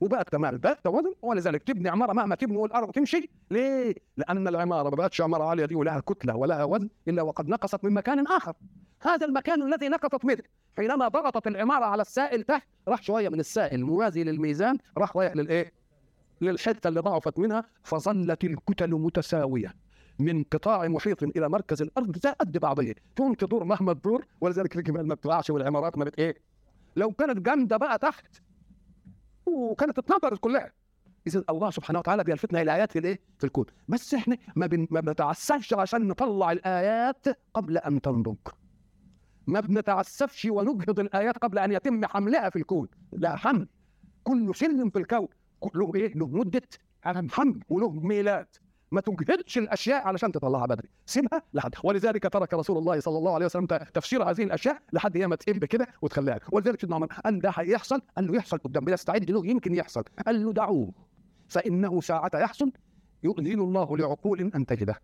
[0.00, 0.56] وبقت تمام.
[0.56, 1.12] ده توازن.
[1.22, 3.30] ولذلك تبني عمارة مهما تبني والأرض تمشي.
[3.50, 7.84] ليه؟ لأن العمارة ما بقتش عمارة عالية دي ولها كتلة ولها وزن إلا وقد نقصت
[7.84, 8.54] من مكان آخر.
[9.04, 10.42] هذا المكان الذي نقصت منه.
[10.76, 15.72] حينما ضغطت العمارة على السائل تحت راح شوية من السائل موازي للميزان راح رايح للإيه؟
[16.40, 19.74] للحتة اللي ضعفت منها فظلت الكتل متساوية.
[20.18, 25.06] من قطاع محيط إلى مركز الأرض زي قد بعضها تقوم تدور مهما تدور ولذلك الجبال
[25.06, 26.36] ما بتقعش والعمارات ما بت إيه؟
[26.96, 28.26] لو كانت جامدة بقى تحت
[29.46, 30.72] وكانت اتنطرت كلها.
[31.26, 33.66] اذا الله سبحانه وتعالى بيلفتنا إلى آيات في الإيه؟ في الكون.
[33.88, 34.86] بس إحنا ما, بن...
[34.90, 38.36] ما بنتعسفش عشان نطلع الآيات قبل أن تنضج.
[39.46, 42.88] ما بنتعسفش ونجهض الآيات قبل أن يتم حملها في الكون.
[43.12, 43.68] لا حمل.
[44.24, 45.28] كل سلم في الكون.
[45.74, 46.62] له إيه؟ له مدة
[47.30, 48.46] حمل وله ميلاد.
[48.92, 50.88] ما تجهدش الأشياء علشان تطلعها بدري.
[51.06, 51.74] سيبها لحد.
[51.84, 55.64] ولذلك ترك رسول الله صلى الله عليه وسلم تفسير هذه الأشياء لحد هي ما تقب
[55.64, 56.40] كده وتخليها.
[56.52, 58.00] ولذلك سيدنا عمر قال ده هيحصل.
[58.16, 58.84] قال له يحصل قدام.
[58.84, 59.46] بيستعد له.
[59.46, 60.04] يمكن يحصل.
[60.26, 60.92] قال له دعوه.
[61.48, 62.72] فإنه ساعة يحصل
[63.22, 65.00] يؤذن الله لعقول أن تجده.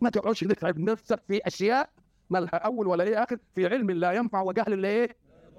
[0.00, 1.90] ما تقعدش تتعب نفسك في أشياء
[2.30, 5.16] ما لها أول ولا إيه آخر في علم لا ينفع وجهل لا إيه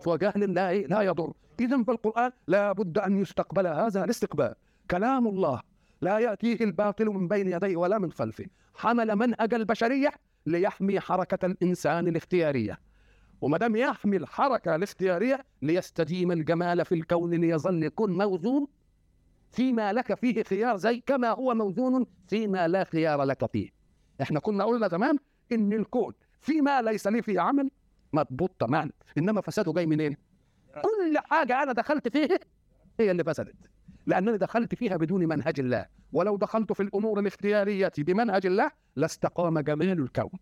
[0.08, 1.34] وجهل لا إيه؟ لا يضر.
[1.60, 4.56] اذا في لا بد أن يستقبل هذا الاستقبال.
[4.92, 5.62] كلام الله
[6.02, 8.46] لا يأتيه الباطل من بين يديه ولا من خلفه.
[8.76, 10.10] حمل منهج البشرية
[10.46, 12.80] ليحمي حركة الإنسان الاختيارية.
[13.42, 18.68] وما دام يحمي الحركه الاختيارية ليستديم الجمال في الكون ليظل يكون موزون
[19.52, 23.70] فيما لك فيه خيار زي كما هو موزون فيما لا خيار لك فيه.
[24.22, 25.18] إحنا كنا قلنا زمان
[25.52, 26.14] إن الكون
[26.46, 27.72] فيما ليس لي فيه عمل
[28.14, 28.92] مضبوط تماما.
[29.18, 30.18] إنما فساده جاي منين؟
[30.74, 32.40] كل حاجة أنا دخلت فيها
[33.00, 33.56] هي اللي فسدت.
[34.06, 35.86] لأنني دخلت فيها بدون منهج الله.
[36.14, 40.40] ولو دخلت في الأمور الاختيارية بمنهج الله لاستقام جمال الكون.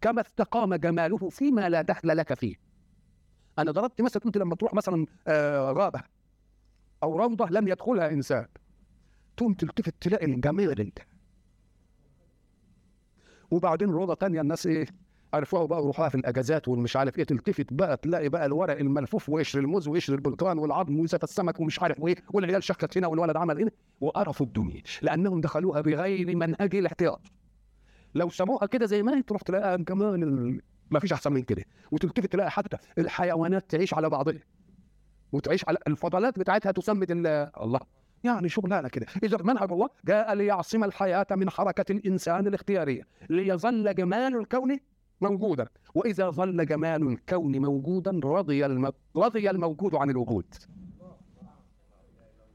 [0.00, 2.56] كما استقام جماله فيما لا دخل لك فيه.
[3.58, 6.02] أنا ضربت مثلا كنت لما تروح مثلا آه غابه
[7.02, 8.46] أو روضة لم يدخلها إنسان.
[9.36, 10.98] تقوم تلتفت تلاقي الجمال انت
[13.50, 14.86] وبعدين روضة تانية الناس إيه؟
[15.34, 19.58] عرفوها بقى وروحوها في الأجازات والمش عارف إيه تلتفت بقى تلاقي بقى الورق الملفوف وقشر
[19.58, 23.70] الموز وقشر البرتقال والعظم ويوسف السمك ومش عارف إيه والعيال شكت هنا والولد عمل هنا
[24.00, 27.20] وقرفوا الدنيا لأنهم دخلوها بغير منهج الاحتياط.
[28.14, 30.60] لو سموها كده زي ما هي تروح تلاقيها كمان ال...
[30.90, 31.64] ما فيش أحسن من كده.
[31.92, 34.34] وتلتفت تلاقي حتى الحيوانات تعيش على بعضها.
[35.32, 37.26] وتعيش على الفضلات بتاعتها تسمد ال-
[37.62, 37.80] الله.
[38.24, 39.06] يعني شغلانه كده.
[39.22, 44.78] إذا منهج الله جاء ليعصم الحياة من حركة الإنسان الاختيارية ليظل جمال الكون
[45.20, 45.68] موجودا.
[45.94, 48.92] وإذا ظل جمال الكون موجودا رضي الم...
[49.16, 50.54] رضي الموجود عن الوجود.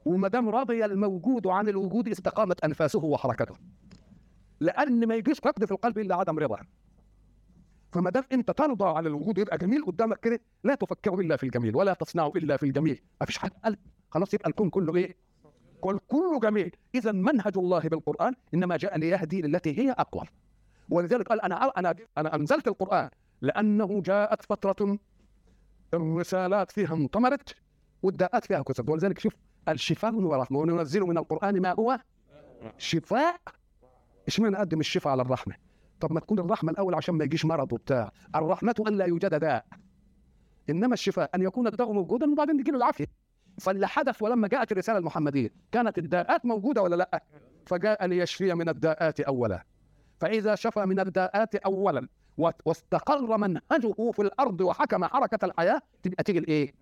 [0.04, 3.54] وما دام رضي الموجود عن الوجود استقامت أنفاسه وحركته.
[4.60, 6.58] لأن ما يجيش نقد في القلب إلا عدم رضا.
[7.92, 11.76] فما دام أنت ترضى على الوجود يبقى جميل قدامك كده لا تفكر إلا في الجميل
[11.76, 13.00] ولا تصنع إلا في الجميل.
[13.20, 13.76] ما فيش حد قال
[14.10, 15.16] خلاص يبقى الكون كله إيه؟
[15.80, 16.76] كل كله جميل.
[16.94, 20.24] اذا منهج الله بالقرآن إنما جاء ليهدي للتي هي أقوى.
[20.88, 23.10] ولذلك قال أنا أنا أنا أنزلت القرآن
[23.40, 24.98] لأنه جاءت فترة
[25.94, 27.54] الرسالات فيها انطمرت
[28.02, 29.32] والداءات فيها كثرت ولذلك شوف
[29.68, 31.98] الشفاء ورحمه وننزل من القرآن ما هو؟
[32.78, 33.40] شفاء.
[34.28, 35.54] اشمعنى نقدم الشفاء على الرحمة؟
[36.00, 38.12] طب ما تكون الرحمة الأول عشان ما يجيش مرض وبتاع.
[38.34, 39.66] الرحمة أن لا يوجد داء.
[40.70, 43.06] إنما الشفاء أن يكون الداء موجودا وبعدين تجي له العافية.
[43.60, 47.24] فاللي حدث ولما جاءت الرسالة المحمدية كانت الداءات موجودة ولا لا؟
[47.66, 49.64] فجاء ليشفي من الداءات اولا.
[50.20, 52.08] فإذا شفى من الداءات اولا
[52.38, 56.72] واستقر منهجه في الأرض وحكم حركة الحياة تبقى تيجي الايه؟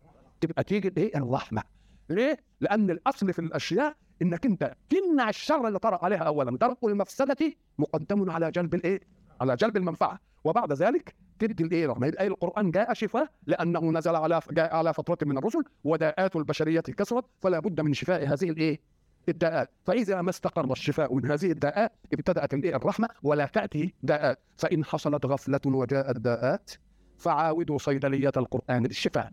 [0.41, 1.62] تبقى تيجي الايه؟ الرحمة.
[2.11, 7.53] ليه؟ لأن الأصل في الأشياء إنك أنت تمنع الشر اللي طرأ عليها اولا، درء المفسدة
[7.78, 9.01] مقدم على جلب الإيه؟
[9.41, 14.41] على جلب المنفعة، وبعد ذلك تدي الايه؟ رحمة، يبقى القرآن جاء شفاء لأنه نزل على
[14.51, 18.80] جاء على فتره من الرسل وداءات البشرية كثرت فلا بد من شفاء هذه الإيه؟
[19.28, 19.70] الداءات.
[19.84, 24.38] فإذا ما استقر الشفاء من هذه الداءات ابتدأت الرحمة ولا تأتي داءات.
[24.56, 26.70] فإن حصلت غفلة وجاءت داءات
[27.18, 29.30] فعاودوا صيدلية القرآن للشفاء.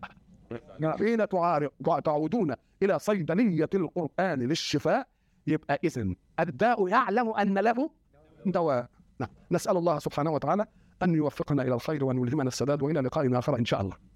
[0.98, 1.28] حين
[2.04, 5.08] تعودون إلى صيدلية القرآن للشفاء.
[5.46, 7.90] يبقى إذن الداء يعلم أن له
[8.46, 8.88] دواء.
[9.20, 9.30] نعم.
[9.50, 10.66] نسأل الله سبحانه وتعالى
[11.02, 14.09] أن يوفقنا إلى الخير وأن يلهمنا السداد وإلى لقاء آخر إن شاء الله.